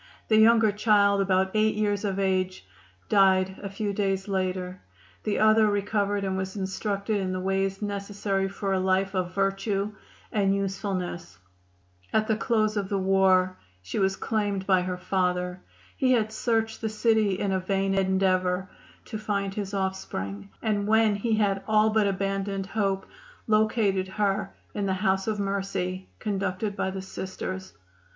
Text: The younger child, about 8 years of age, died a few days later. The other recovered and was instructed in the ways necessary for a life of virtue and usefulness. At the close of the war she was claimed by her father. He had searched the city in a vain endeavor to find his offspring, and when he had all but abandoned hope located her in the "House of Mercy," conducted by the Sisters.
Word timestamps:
The 0.29 0.37
younger 0.37 0.71
child, 0.71 1.21
about 1.21 1.51
8 1.53 1.75
years 1.75 2.03
of 2.03 2.17
age, 2.17 2.65
died 3.07 3.55
a 3.61 3.69
few 3.69 3.93
days 3.93 4.27
later. 4.27 4.81
The 5.25 5.37
other 5.37 5.67
recovered 5.69 6.23
and 6.23 6.35
was 6.35 6.55
instructed 6.55 7.17
in 7.21 7.31
the 7.33 7.39
ways 7.39 7.83
necessary 7.83 8.49
for 8.49 8.73
a 8.73 8.79
life 8.79 9.13
of 9.13 9.35
virtue 9.35 9.93
and 10.31 10.55
usefulness. 10.55 11.37
At 12.11 12.25
the 12.25 12.35
close 12.35 12.75
of 12.77 12.89
the 12.89 12.97
war 12.97 13.55
she 13.83 13.99
was 13.99 14.15
claimed 14.15 14.65
by 14.65 14.81
her 14.81 14.97
father. 14.97 15.61
He 15.95 16.13
had 16.13 16.33
searched 16.33 16.81
the 16.81 16.89
city 16.89 17.37
in 17.39 17.51
a 17.51 17.59
vain 17.59 17.93
endeavor 17.93 18.69
to 19.05 19.19
find 19.19 19.53
his 19.53 19.71
offspring, 19.71 20.49
and 20.63 20.87
when 20.87 21.15
he 21.15 21.35
had 21.35 21.61
all 21.67 21.91
but 21.91 22.07
abandoned 22.07 22.65
hope 22.65 23.05
located 23.45 24.07
her 24.07 24.51
in 24.73 24.87
the 24.87 24.95
"House 24.95 25.27
of 25.27 25.39
Mercy," 25.39 26.09
conducted 26.19 26.75
by 26.75 26.89
the 26.89 27.03
Sisters. 27.03 27.73